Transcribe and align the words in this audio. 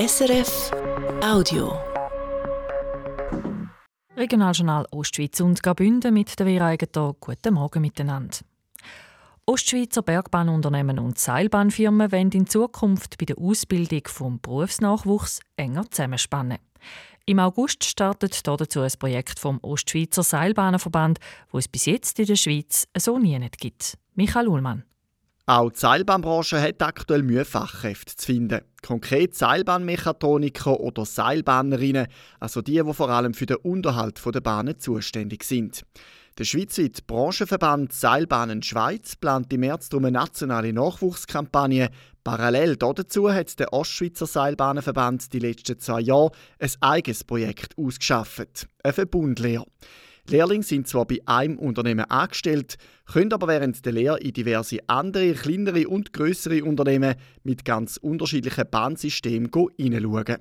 SRF 0.00 0.70
Audio. 1.22 1.78
Regionaljournal 4.16 4.86
Ostschweiz 4.92 5.40
und 5.40 5.62
Graubünden 5.62 6.14
mit 6.14 6.38
der 6.38 6.46
Vera 6.46 6.68
Eigentor. 6.68 7.16
Guten 7.20 7.52
Morgen 7.52 7.82
miteinander. 7.82 8.38
Ostschweizer 9.44 10.00
Bergbahnunternehmen 10.00 10.98
und 10.98 11.18
Seilbahnfirmen 11.18 12.10
wollen 12.12 12.30
in 12.30 12.46
Zukunft 12.46 13.18
bei 13.18 13.26
der 13.26 13.36
Ausbildung 13.36 14.00
vom 14.06 14.40
Berufsnachwuchs 14.40 15.40
enger 15.56 15.90
zusammenspannen. 15.90 16.60
Im 17.26 17.38
August 17.38 17.84
startet 17.84 18.46
dazu 18.46 18.80
ein 18.80 18.92
Projekt 18.98 19.38
vom 19.38 19.58
Ostschweizer 19.60 20.22
Seilbahnenverband, 20.22 21.18
wo 21.50 21.58
es 21.58 21.68
bis 21.68 21.84
jetzt 21.84 22.18
in 22.18 22.24
der 22.24 22.36
Schweiz 22.36 22.88
so 22.96 23.18
nie 23.18 23.38
nicht 23.38 23.58
gibt. 23.58 23.98
Michael 24.14 24.48
Ullmann. 24.48 24.84
Auch 25.50 25.72
die 25.72 25.80
Seilbahnbranche 25.80 26.62
hat 26.62 26.80
aktuell 26.80 27.24
Mühe, 27.24 27.44
Fachkräfte 27.44 28.14
zu 28.14 28.24
finden. 28.24 28.60
Konkret 28.86 29.34
Seilbahnmechatroniker 29.34 30.78
oder 30.78 31.04
Seilbahnerinnen, 31.04 32.06
also 32.38 32.62
die, 32.62 32.80
die 32.80 32.94
vor 32.94 33.10
allem 33.10 33.34
für 33.34 33.46
den 33.46 33.56
Unterhalt 33.56 34.22
der 34.24 34.40
Bahnen 34.42 34.78
zuständig 34.78 35.42
sind. 35.42 35.82
Der 36.38 36.44
schweizweite 36.44 37.02
Branchenverband 37.04 37.92
Seilbahnen 37.92 38.62
Schweiz 38.62 39.16
plant 39.16 39.52
im 39.52 39.62
März 39.62 39.88
eine 39.92 40.12
nationale 40.12 40.72
Nachwuchskampagne. 40.72 41.90
Parallel 42.22 42.76
dazu 42.76 43.32
hat 43.32 43.58
der 43.58 43.72
Ostschweizer 43.72 44.26
Seilbahnenverband 44.26 45.32
die 45.32 45.40
letzten 45.40 45.80
zwei 45.80 46.00
Jahre 46.00 46.30
ein 46.60 46.70
eigenes 46.80 47.24
Projekt 47.24 47.76
ausgeschafft, 47.76 48.68
eine 48.84 48.92
Verbundlehre. 48.92 49.64
Lehrlinge 50.30 50.62
sind 50.62 50.86
zwar 50.86 51.06
bei 51.06 51.18
einem 51.26 51.58
Unternehmen 51.58 52.04
angestellt, 52.04 52.76
können 53.12 53.32
aber 53.32 53.48
während 53.48 53.84
der 53.84 53.92
Lehre 53.92 54.20
in 54.20 54.32
diverse 54.32 54.78
andere, 54.86 55.32
kleinere 55.32 55.88
und 55.88 56.12
größere 56.12 56.64
Unternehmen 56.64 57.16
mit 57.42 57.64
ganz 57.64 57.96
unterschiedlichen 57.96 58.64
Bahnsystemen 58.70 59.50
hineinschauen. 59.76 60.38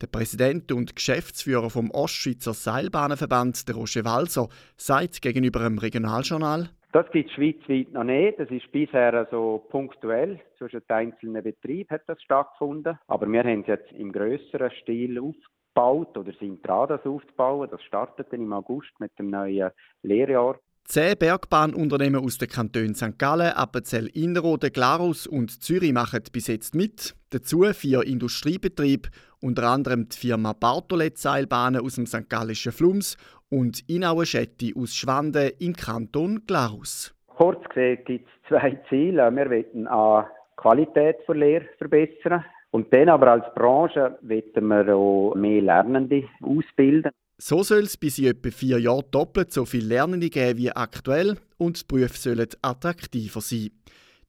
Der 0.00 0.06
Präsident 0.06 0.70
und 0.72 0.94
Geschäftsführer 0.94 1.70
vom 1.70 1.90
Ostschweizer 1.90 2.54
Seilbahnenverband, 2.54 3.68
der 3.68 3.74
Roger 3.74 4.04
Walser, 4.04 4.48
sagt 4.76 5.22
gegenüber 5.22 5.60
dem 5.60 5.78
Regionaljournal, 5.78 6.70
das 6.92 7.10
gibt 7.10 7.28
es 7.28 7.34
schweizweit 7.34 7.92
noch 7.92 8.04
nicht. 8.04 8.38
Das 8.38 8.48
ist 8.52 8.70
bisher 8.70 9.26
so 9.28 9.66
punktuell. 9.68 10.38
Zwischen 10.58 10.80
den 10.88 10.96
einzelnen 10.96 11.42
Betrieben 11.42 11.90
hat 11.90 12.02
das 12.06 12.22
stattgefunden. 12.22 12.96
Aber 13.08 13.26
wir 13.26 13.42
haben 13.42 13.62
es 13.62 13.66
jetzt 13.66 13.90
im 13.94 14.12
grösseren 14.12 14.70
Stil 14.80 15.18
aufgebaut 15.18 15.50
aufgebaut 15.74 16.16
oder 16.16 16.32
sind 16.38 16.66
dran, 16.66 16.88
das 16.88 17.04
aufzubauen. 17.04 17.68
Das 17.70 17.82
startet 17.82 18.32
dann 18.32 18.40
im 18.40 18.52
August 18.52 18.90
mit 18.98 19.16
dem 19.18 19.30
neuen 19.30 19.70
Lehrjahr. 20.02 20.58
Zehn 20.86 21.16
Bergbahnunternehmen 21.18 22.22
aus 22.22 22.36
den 22.36 22.48
Kantonen 22.48 22.94
St. 22.94 23.18
Gallen, 23.18 23.52
Appenzell 23.52 24.08
Innerrhoden, 24.08 24.70
Glarus 24.70 25.26
und 25.26 25.62
Zürich 25.62 25.94
machen 25.94 26.20
bis 26.30 26.46
jetzt 26.46 26.74
mit. 26.74 27.14
Dazu 27.30 27.62
vier 27.72 28.02
Industriebetriebe, 28.02 29.08
unter 29.40 29.64
anderem 29.64 30.10
die 30.10 30.16
Firma 30.16 30.52
Bartolet 30.52 31.16
Seilbahnen 31.16 31.82
aus 31.82 31.94
dem 31.94 32.06
St. 32.06 32.28
Gallischen 32.28 32.72
Flums 32.72 33.16
und 33.48 33.88
Inaue 33.88 34.26
Schetti 34.26 34.74
aus 34.76 34.94
Schwanden 34.94 35.52
im 35.58 35.72
Kanton 35.72 36.42
Glarus. 36.46 37.14
Kurz 37.28 37.64
gesehen 37.70 38.04
gibt 38.04 38.28
es 38.28 38.48
zwei 38.48 38.78
Ziele. 38.90 39.34
Wir 39.34 39.48
wollen 39.48 39.86
an 39.86 40.26
Qualität 40.56 41.16
der 41.26 41.34
Lehre 41.34 41.64
verbessern. 41.78 42.44
Und 42.74 42.92
dann 42.92 43.08
aber 43.08 43.30
als 43.30 43.44
Branche 43.54 44.18
wollen 44.22 44.68
wir 44.68 44.96
auch 44.96 45.36
mehr 45.36 45.62
Lernende 45.62 46.24
ausbilden. 46.42 47.12
So 47.38 47.62
soll 47.62 47.84
es 47.84 47.96
bis 47.96 48.18
in 48.18 48.24
etwa 48.24 48.50
vier 48.50 48.80
Jahren 48.80 49.04
doppelt 49.12 49.52
so 49.52 49.64
viele 49.64 49.86
Lernende 49.86 50.28
geben 50.28 50.58
wie 50.58 50.72
aktuell 50.72 51.36
und 51.56 51.80
die 51.80 51.84
Berufe 51.86 52.18
sollen 52.18 52.48
attraktiver 52.62 53.40
sein. 53.40 53.70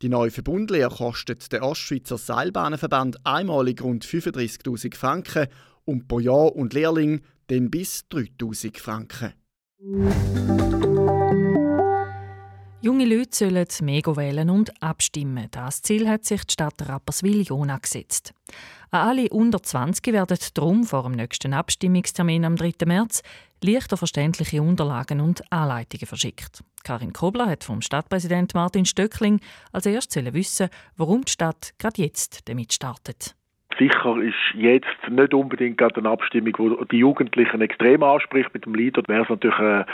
Die 0.04 0.10
neue 0.10 0.30
Verbundlehre 0.30 0.94
kostet 0.96 1.52
der 1.52 1.64
Ostschweizer 1.64 2.20
Seilbahnenverband 2.20 3.18
einmalig 3.24 3.84
rund 3.84 4.06
35.000 4.06 4.96
Franken 4.96 5.48
und 5.86 6.08
pro 6.08 6.20
Jahr 6.20 6.56
und 6.56 6.76
Lehrling 6.76 7.22
dann 7.48 7.72
bis 7.72 8.06
3.000 8.12 8.80
Franken. 8.80 9.34
Junge 12.85 13.06
Leute 13.06 13.35
sollen 13.35 13.66
mehr 13.81 14.16
wählen 14.16 14.47
und 14.51 14.79
abstimmen. 14.79 15.47
Das 15.50 15.81
Ziel 15.81 16.07
hat 16.07 16.23
sich 16.23 16.44
die 16.44 16.53
Stadt 16.53 16.88
Rapperswil-Jona 16.88 17.79
gesetzt. 17.79 18.35
An 18.91 19.09
alle 19.09 19.28
unter 19.29 19.63
20 19.63 20.13
werden 20.13 20.38
darum 20.53 20.84
vor 20.84 21.01
dem 21.01 21.13
nächsten 21.13 21.56
Abstimmungstermin 21.56 22.45
am 22.45 22.56
3. 22.56 22.74
März 22.85 23.24
leichter 23.63 23.97
verständliche 23.97 24.62
Unterlagen 24.62 25.19
und 25.19 25.51
Anleitungen 25.51 26.06
verschickt. 26.06 26.63
Karin 26.84 27.12
Kobler 27.12 27.47
hat 27.47 27.63
vom 27.63 27.81
Stadtpräsident 27.81 28.53
Martin 28.53 28.85
Stöckling 28.85 29.40
als 29.72 29.88
erstes 29.88 30.24
wissen, 30.35 30.69
warum 30.95 31.25
die 31.25 31.31
Stadt 31.31 31.74
gerade 31.79 32.03
jetzt 32.03 32.47
damit 32.47 32.72
startet. 32.72 33.35
Sicher 33.78 34.18
ist 34.18 34.36
jetzt 34.53 35.09
nicht 35.09 35.34
unbedingt 35.34 35.78
gerade 35.78 35.97
eine 35.97 36.09
Abstimmung, 36.09 36.53
die 36.53 36.88
die 36.91 36.97
Jugendlichen 37.00 37.62
extrem 37.62 38.03
anspricht 38.03 38.53
mit 38.53 38.66
dem 38.66 38.75
Lied. 38.75 38.96
Wäre 39.08 39.24
es 39.24 39.30
natürlich 39.30 39.59
äh, 39.59 39.86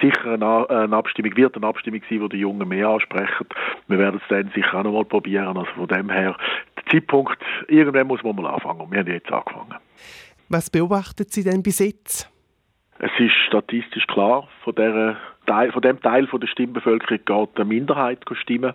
sicher 0.00 0.32
eine, 0.32 0.68
eine, 0.68 0.96
Abstimmung, 0.96 1.36
wird 1.36 1.56
eine 1.56 1.66
Abstimmung 1.66 2.02
sein, 2.08 2.20
die 2.20 2.28
die 2.28 2.36
Jungen 2.38 2.68
mehr 2.68 2.88
ansprechen. 2.88 3.46
Wir 3.88 3.98
werden 3.98 4.20
es 4.22 4.28
dann 4.28 4.50
sicher 4.54 4.74
auch 4.74 4.84
noch 4.84 4.92
mal 4.92 5.04
probieren. 5.04 5.56
Also 5.56 5.70
von 5.76 5.88
dem 5.88 6.10
her, 6.10 6.36
der 6.76 6.86
Zeitpunkt, 6.92 7.38
irgendwann 7.68 8.06
muss 8.06 8.22
man 8.22 8.36
mal 8.36 8.46
anfangen. 8.46 8.80
Und 8.80 8.92
wir 8.92 9.00
haben 9.00 9.12
jetzt 9.12 9.32
angefangen. 9.32 9.74
Was 10.48 10.68
beobachten 10.68 11.26
Sie 11.28 11.44
denn 11.44 11.62
bis 11.62 11.78
jetzt? 11.78 12.30
Es 12.98 13.12
ist 13.18 13.34
statistisch 13.46 14.06
klar, 14.08 14.46
von, 14.62 14.74
der, 15.50 15.72
von 15.72 15.82
dem 15.82 16.00
Teil 16.00 16.26
der 16.26 16.46
Stimmbevölkerung 16.46 17.16
geht 17.16 17.56
eine 17.56 17.64
Minderheit 17.64 18.18
stimmen. 18.32 18.72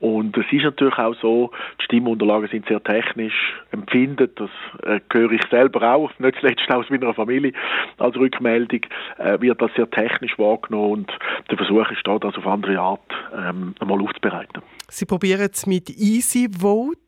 Und 0.00 0.36
es 0.36 0.46
ist 0.52 0.62
natürlich 0.62 0.96
auch 0.96 1.14
so, 1.20 1.50
die 1.80 1.84
Stimmunterlagen 1.84 2.48
sind 2.48 2.66
sehr 2.68 2.82
technisch 2.82 3.54
empfindet. 3.72 4.38
Das 4.38 4.50
äh, 4.84 5.00
höre 5.12 5.32
ich 5.32 5.42
selber 5.50 5.82
auch, 5.94 6.10
nicht 6.18 6.38
zuletzt 6.40 6.70
aus 6.70 6.88
meiner 6.88 7.14
Familie 7.14 7.52
als 7.98 8.16
Rückmeldung, 8.16 8.80
äh, 9.18 9.40
wird 9.40 9.60
das 9.60 9.72
sehr 9.74 9.90
technisch 9.90 10.38
wahrgenommen 10.38 10.92
und 10.92 11.18
der 11.50 11.56
Versuch 11.56 11.90
ist 11.90 12.06
da, 12.06 12.18
das 12.18 12.36
auf 12.36 12.46
andere 12.46 12.78
Art 12.78 13.00
ähm, 13.36 13.74
einmal 13.80 14.00
aufzubereiten. 14.00 14.62
Sie 14.88 15.04
probieren 15.04 15.50
es 15.52 15.66
mit 15.66 15.90
Easy 15.90 16.48
Vote. 16.50 16.98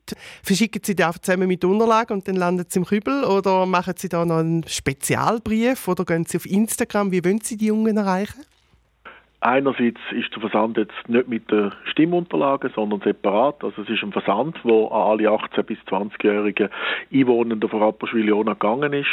Verschicken 0.43 0.81
Sie 0.83 0.95
das 0.95 1.21
zusammen 1.21 1.47
mit 1.47 1.63
Unterlagen 1.63 2.13
und 2.13 2.27
dann 2.27 2.35
landet 2.35 2.67
es 2.69 2.75
im 2.75 2.85
Kübel? 2.85 3.23
Oder 3.23 3.65
machen 3.65 3.93
Sie 3.97 4.09
da 4.09 4.25
noch 4.25 4.37
einen 4.37 4.67
Spezialbrief? 4.67 5.87
Oder 5.87 6.05
gehen 6.05 6.25
Sie 6.25 6.37
auf 6.37 6.45
Instagram? 6.45 7.11
Wie 7.11 7.23
wollen 7.23 7.39
Sie 7.41 7.57
die 7.57 7.67
Jungen 7.67 7.97
erreichen? 7.97 8.45
Einerseits 9.43 9.99
ist 10.11 10.31
der 10.35 10.41
Versand 10.41 10.77
jetzt 10.77 11.09
nicht 11.09 11.27
mit 11.27 11.49
den 11.49 11.71
Stimmunterlagen, 11.85 12.71
sondern 12.75 13.01
separat. 13.01 13.63
Also 13.63 13.81
es 13.81 13.89
ist 13.89 14.03
ein 14.03 14.11
Versand, 14.11 14.55
wo 14.63 14.87
an 14.89 15.19
alle 15.19 15.29
18- 15.29 15.63
bis 15.63 15.79
20-jährigen 15.87 16.69
Einwohner 17.11 17.55
von 17.67 17.81
Rapperswil-Jona 17.81 18.53
gegangen 18.53 18.93
ist. 18.93 19.09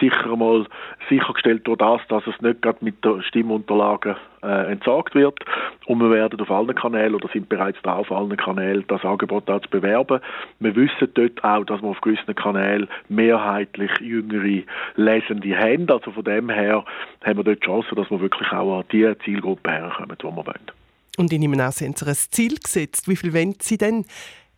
Sicher 0.00 0.34
mal 0.34 0.66
sichergestellt 1.08 1.68
durch 1.68 1.78
das, 1.78 2.00
dass 2.08 2.26
es 2.26 2.40
nicht 2.40 2.62
gerade 2.62 2.84
mit 2.84 3.04
den 3.04 3.22
Stimmunterlagen 3.22 4.16
äh, 4.42 4.72
entsorgt 4.72 5.14
wird. 5.14 5.38
Und 5.86 6.00
wir 6.00 6.10
werden 6.10 6.40
auf 6.40 6.50
allen 6.50 6.74
Kanälen 6.74 7.14
oder 7.14 7.28
sind 7.32 7.48
bereits 7.48 7.78
da 7.82 7.94
auf 7.94 8.10
allen 8.12 8.36
Kanälen 8.36 8.84
das 8.88 9.04
Angebot 9.04 9.50
auch 9.50 9.60
zu 9.60 9.70
bewerben. 9.70 10.20
Wir 10.60 10.76
wissen 10.76 11.08
dort 11.14 11.42
auch, 11.44 11.64
dass 11.64 11.82
wir 11.82 11.88
auf 11.88 12.00
gewissen 12.00 12.34
Kanälen 12.34 12.88
mehrheitlich 13.08 13.90
jüngere 14.00 14.62
Lesende 14.96 15.56
haben. 15.56 15.90
Also 15.90 16.10
von 16.12 16.24
dem 16.24 16.50
her 16.50 16.84
haben 17.24 17.36
wir 17.38 17.44
dort 17.44 17.62
die 17.62 17.66
Chance, 17.66 17.94
dass 17.94 18.10
wir 18.10 18.20
wirklich 18.20 18.50
auch 18.52 18.80
an 18.80 18.84
die 18.92 19.12
Zielgruppe 19.24 19.70
herkommen, 19.70 20.16
die 20.20 20.24
wir 20.24 20.36
wollen. 20.36 20.70
Und 21.16 21.32
ich 21.32 21.38
nehme 21.38 21.62
an, 21.62 21.72
Sie 21.72 21.86
ein 21.86 21.94
Ziel 21.94 22.56
gesetzt. 22.56 23.08
Wie 23.08 23.16
viel 23.16 23.34
wollen 23.34 23.56
Sie 23.60 23.76
denn 23.76 24.06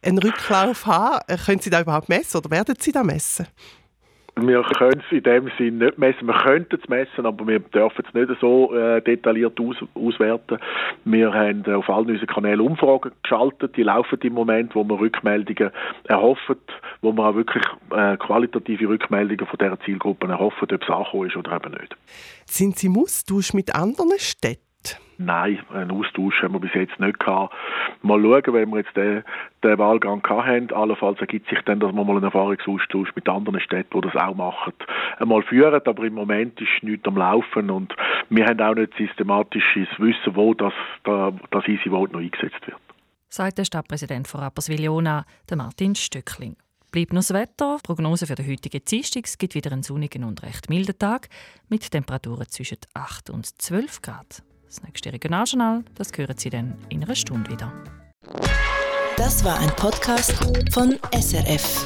einen 0.05 0.19
Rücklauf 0.19 0.87
haben? 0.87 1.21
Können 1.45 1.61
Sie 1.61 1.71
da 1.71 1.81
überhaupt 1.81 2.09
messen 2.09 2.39
oder 2.39 2.51
werden 2.51 2.77
Sie 2.79 2.93
da 2.93 3.03
messen? 3.03 3.47
Wir 4.35 4.63
können 4.63 5.03
es 5.05 5.13
in 5.13 5.23
dem 5.23 5.51
Sinn 5.59 5.79
nicht 5.79 5.99
messen. 5.99 6.27
Wir 6.27 6.35
könnten 6.35 6.79
es 6.81 6.89
messen, 6.89 7.27
aber 7.27 7.47
wir 7.47 7.61
dürfen 7.61 8.03
es 8.07 8.15
nicht 8.15 8.41
so 8.41 8.75
äh, 8.75 9.03
detailliert 9.03 9.61
aus, 9.61 9.77
auswerten. 9.95 10.59
Wir 11.05 11.35
haben 11.35 11.67
auf 11.67 11.89
allen 11.91 12.11
unseren 12.11 12.27
Kanälen 12.27 12.61
Umfragen 12.61 13.13
geschaltet. 13.23 13.77
Die 13.77 13.83
laufen 13.83 14.19
im 14.23 14.33
Moment, 14.33 14.75
wo 14.75 14.85
wir 14.85 14.99
Rückmeldungen 14.99 15.71
erhoffen, 16.05 16.57
wo 17.03 17.13
wir 17.13 17.25
auch 17.25 17.35
wirklich 17.35 17.63
äh, 17.91 18.17
qualitative 18.17 18.89
Rückmeldungen 18.89 19.47
von 19.47 19.59
dieser 19.59 19.79
Zielgruppe 19.81 20.27
erhoffen, 20.27 20.69
ob 20.73 20.83
es 20.83 20.89
angekommen 20.89 21.29
ist 21.29 21.37
oder 21.37 21.57
eben 21.57 21.73
nicht. 21.73 21.95
Sind 22.47 22.79
Sie 22.79 22.87
im 22.87 22.99
Austausch 22.99 23.53
mit 23.53 23.75
anderen 23.75 24.19
Städten? 24.19 24.72
Nein, 25.25 25.59
einen 25.73 25.91
Austausch 25.91 26.43
haben 26.43 26.55
wir 26.55 26.61
bis 26.61 26.75
jetzt 26.75 26.99
nicht 26.99 27.19
gehabt. 27.19 27.55
Mal 28.03 28.21
schauen, 28.21 28.55
wenn 28.55 28.71
wir 28.71 28.79
jetzt 28.79 28.97
den, 28.97 29.25
den 29.63 29.79
Wahlgang 29.79 30.23
haben. 30.29 30.73
Allenfalls 30.73 31.21
ergibt 31.21 31.49
sich 31.49 31.61
dann, 31.63 31.81
dass 31.81 31.93
wir 31.93 32.05
mal 32.05 32.17
einen 32.17 32.25
Erfahrungsaustausch 32.25 33.15
mit 33.15 33.29
anderen 33.29 33.61
Städten, 33.61 34.01
die 34.01 34.09
das 34.09 34.17
auch 34.17 34.35
machen, 34.35 34.73
einmal 35.19 35.43
führen. 35.43 35.81
Aber 35.85 36.05
im 36.05 36.15
Moment 36.15 36.61
ist 36.61 36.83
nichts 36.83 37.07
am 37.07 37.17
Laufen 37.17 37.71
und 37.71 37.95
wir 38.31 38.47
haben 38.47 38.61
auch 38.61 38.75
nicht 38.75 38.95
systematisches 38.97 39.89
Wissen, 39.99 40.35
wo 40.35 40.55
das, 40.55 40.73
das 41.05 41.69
Easy 41.69 41.91
Vote 41.91 42.13
noch 42.13 42.21
eingesetzt 42.21 42.67
wird. 42.67 42.79
Sagt 43.29 43.59
der 43.59 43.65
Stadtpräsident 43.65 44.29
von 44.29 44.41
Rapperswil-Jona, 44.41 45.25
Martin 45.57 45.95
Stöckling. 45.95 46.57
Bleibt 46.93 47.15
noch 47.15 47.21
das 47.21 47.33
Wetter. 47.33 47.79
Die 47.79 47.83
Prognose 47.87 48.27
für 48.27 48.35
den 48.35 48.47
heutigen 48.47 48.85
Dienstag 48.85 49.25
es 49.25 49.39
gibt 49.39 49.55
wieder 49.55 49.73
einen 49.73 49.83
sonnigen 49.83 50.25
und 50.25 50.43
recht 50.43 50.69
milden 50.69 50.99
Tag 50.99 51.31
mit 51.71 51.91
Temperaturen 51.91 52.47
zwischen 52.49 52.77
8 52.93 53.31
und 53.31 53.47
12 53.47 54.03
Grad. 54.03 54.43
Das 54.73 54.83
nächste 54.83 55.13
Regionaljournal, 55.13 55.85
das 55.97 56.13
hören 56.17 56.39
Sie 56.39 56.49
dann 56.49 56.79
in 56.89 57.05
einer 57.05 57.15
Stunde 57.15 57.51
wieder. 57.51 57.71
Das 59.19 59.45
war 59.45 59.59
ein 59.59 59.69
Podcast 59.77 60.33
von 60.73 60.99
SRF. 61.15 61.85